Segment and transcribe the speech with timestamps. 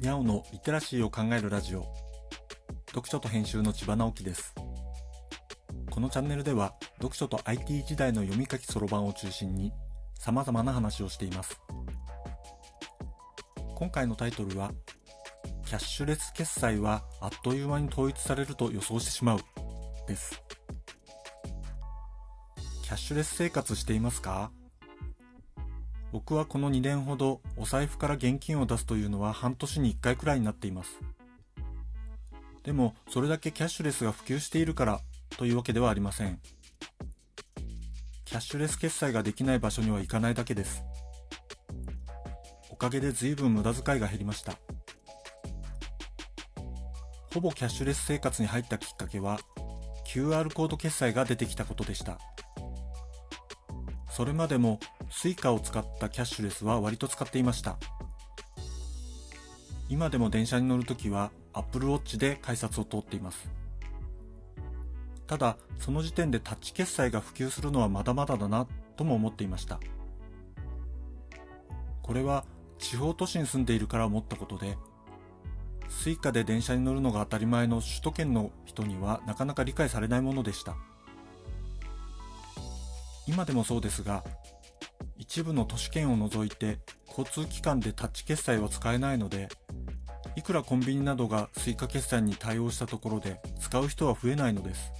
[0.00, 1.86] にゃおのリテラシーを考えるラジオ。
[2.88, 4.54] 読書と編集の千葉直樹です。
[5.90, 9.72] このチャンネルでは読書と IT 時代の読み書きそろばんを中心に
[10.18, 11.60] 様々な話をしています。
[13.74, 14.72] 今回のタイトルは
[15.66, 19.40] キャッシュレス決済はあっという間に統一されると予想してしまう
[20.08, 20.42] です。
[22.82, 24.50] キャッシュレス生活していますか？
[26.12, 30.98] 僕はこの2年ほどお財布から現金を出すというのは半年に1回くらいになっています。
[32.64, 35.00] でもそれだけキャッシュレスが普及しているから
[35.36, 36.40] というわけではありません。
[38.24, 40.84] キャッシュレス決済ができない場所には行かないだけです。
[42.70, 44.54] おかげで随分無駄遣いが減りました。
[47.32, 49.38] ほぼキャッシュレス生活に入ったきっかけは
[50.06, 52.18] QR コード決済が出てきたことでした。
[54.10, 57.76] それまでも Suica を使ったキャッシュレスは割と使っていました。
[59.88, 63.50] 今でも電車に乗るときは Apple Watch で改札を通っています。
[65.26, 68.66] ただ、その時点でタッチ決済が普及するのはまだまだだな
[68.96, 69.80] とも思っていました。
[72.02, 72.44] これは
[72.78, 74.78] 地方都市に住んでいるから思ったことで、
[75.88, 80.76] Suica で電車に乗るのが当たり前の首都圏の人にはなかなか理解されないものでした。
[83.26, 84.24] 今でもそうですが、
[85.30, 89.48] 一部の都市圏を除いて交通機関でタッチ決済は使えないので、
[90.34, 94.90] いくらコンビニなどが Suica 決済に対応したところで使う人は増えないのです。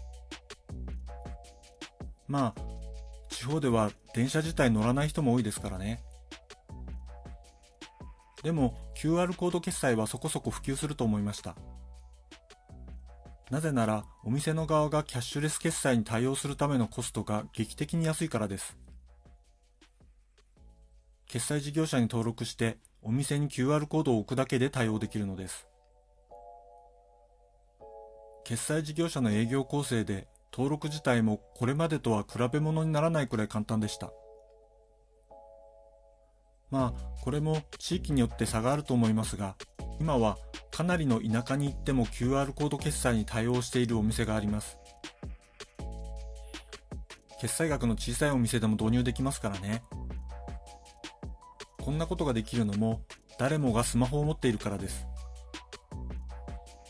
[2.28, 2.60] まあ、
[3.28, 6.00] 地方では電車自体乗らない人も多いですからね。
[8.44, 11.56] でも QR コード決済はそこそこ普及すると思いました。
[13.50, 18.78] なぜならお店の側がキャッシュレス決済に対応するためのコストが劇的に安いからです。
[21.30, 25.68] 決済事業者に登録してお店に QR コードを置くだけで対応できるのです。
[28.44, 34.10] 決済事業者の営業構成で登録自体もこれまでとは比べ物にならないくらい簡単でした。
[36.68, 39.54] まあ、これも地域によって差があると思いますが、
[40.00, 40.36] 今は
[40.72, 44.78] かなりの田舎に行っても QR コード決済に対応しているお店があります。
[47.40, 49.84] 決済額の小さいお店でも導入できますからね。
[51.90, 53.02] こんなことができるのも
[53.36, 55.08] 誰もがスマホを持っているからです。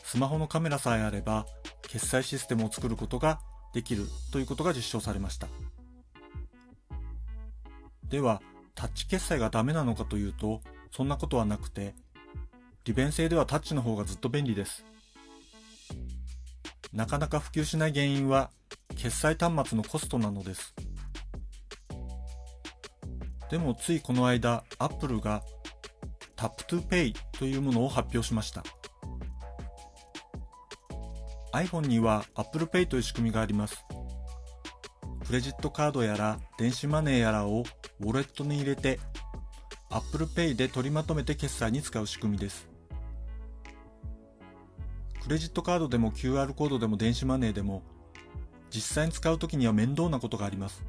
[0.03, 1.47] スマホのカメラさえあれば
[1.81, 3.39] 決済システムを作ることが
[3.73, 5.47] できるということが実証されました。
[8.07, 8.43] では、
[8.75, 10.61] タッチ決済がダメなのかというと、
[10.91, 11.95] そんなことはなくて、
[12.85, 14.85] 利便性ではタッチの方がずっと便利です。
[16.93, 18.51] なかなか普及しない原因は、
[18.95, 20.75] 決済端末のコストなのです。
[23.51, 25.43] でもついこの間、Apple が
[26.37, 28.63] Tap to Pay というものを発表しました。
[31.51, 33.85] iPhone には Apple Pay という仕組みがあります。
[35.27, 37.65] クレジットカードやら電子マネーやらを
[37.99, 39.01] ウォレットに入れて
[39.89, 42.69] Apple Pay で取りまとめて決済に使う仕組みです。
[45.23, 47.83] クレジットカードでも QR コードでも電子マネーでも
[48.73, 50.85] 実際に使うときには面倒なことがあります。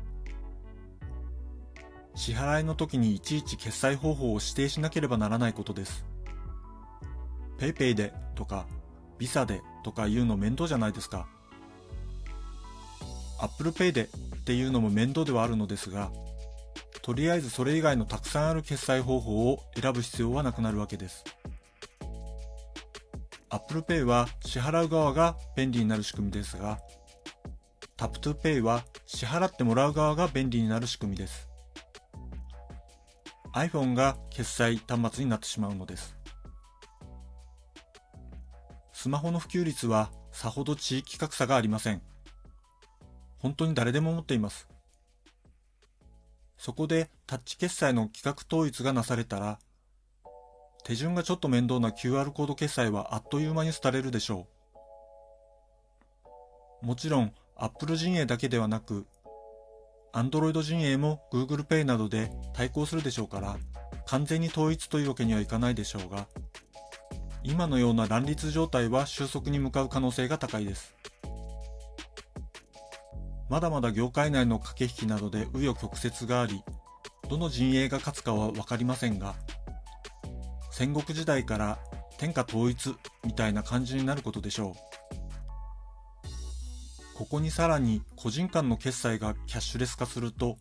[2.22, 6.04] 支払いの時にいちいち決済方法を指定しなければならないことです。
[7.58, 8.64] PayPay でとか
[9.18, 11.26] Visa でとかいうの面倒じゃないですか。
[13.40, 16.12] Apple Pay でっていうのも面倒ではあるのですが、
[17.02, 21.24] とりあえずそれ以外のたくさんある決済方法を選ぶ必要はなくなるわけです。
[23.50, 26.78] Apple Pay は支払う側が便利になる仕組みですが、
[27.96, 31.51] Tap to Pay は支払ってもらう側が便利になる仕組みです。
[33.54, 36.16] iPhone が決済端末になってしまうのです。
[38.92, 42.02] スマホの普及率はさほど地域格差がありません。
[43.38, 44.68] 本当に誰でも持っています。
[46.56, 49.58] そこでタッチ決済の規格統一がなされたら、
[50.84, 54.46] 手順がちょっと面倒な QR コード決済はあっという間に廃れるでしょ
[56.82, 56.86] う。
[56.86, 59.06] もちろん Apple 陣営だけではなく
[60.12, 63.56] Android 陣営も Google Pay などで対抗するでしょうから、
[64.06, 66.26] 完全に統一というわけにはいかないでしょうが、
[67.42, 70.94] 今のような乱立状態は収束に向かう可能性が高いです。
[73.48, 76.62] まだまだ業界内の駆け引きなどで紆余曲折があり、
[77.28, 79.34] どの陣営が勝つかは分かりませんが、
[80.70, 81.78] 戦国時代から
[82.18, 82.94] 天下統一
[83.24, 84.91] みたいな感じになることでしょう。
[87.22, 90.56] ここにさらに個人間の決済がキャッシュレス化すると、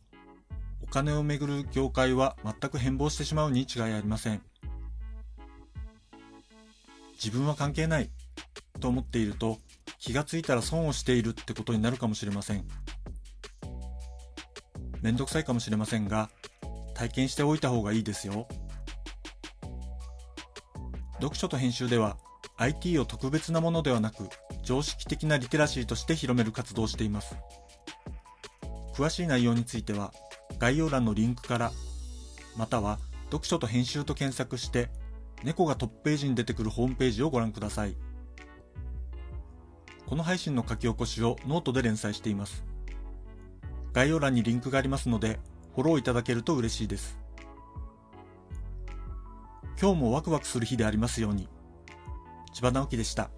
[0.83, 4.43] お金をめぐる業界は全く変貌してしまうに違いありません。
[7.13, 8.11] 自分は関係ない
[8.79, 9.57] と思っていると
[9.97, 12.63] 気がついたら損をしているってことになるかもしれません。
[15.01, 16.29] めんどくさいかもしれませんが、
[16.93, 18.47] 体験しておいた方がいいですよ。
[21.13, 22.17] 読書と編集では
[22.57, 24.29] IT を特別なものではなく
[24.71, 27.35] 常識的なリテラシーとして広める活動をしています。
[28.95, 30.13] 詳しい内容については
[30.59, 31.73] 概要欄のリンクから
[32.55, 34.89] または読書と編集と検索して
[35.43, 37.97] 猫がトップページに出てくるホームページをご覧ください。
[40.05, 42.63] この配信の書き起こしをノートで連載しています。
[43.91, 45.41] 概要欄にリンクがありますので、
[45.75, 47.17] フォローいただけると嬉しいです。
[49.81, 51.49] 今日もワクワクする日でありますように。
[52.53, 53.31] 千葉直樹でした。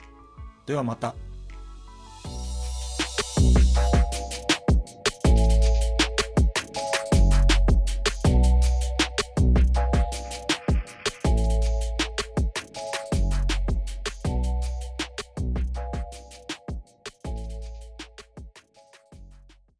[0.65, 1.15] ではまた。